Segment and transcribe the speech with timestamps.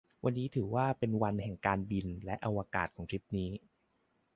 [0.23, 3.51] วันนี้ถือว่าเป็นวันแห่งการบินและอวกาศของทริปนี้